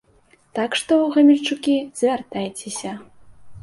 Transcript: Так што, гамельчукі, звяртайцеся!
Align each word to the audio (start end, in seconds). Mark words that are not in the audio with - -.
Так 0.59 0.77
што, 0.79 0.97
гамельчукі, 1.17 1.77
звяртайцеся! 2.03 3.01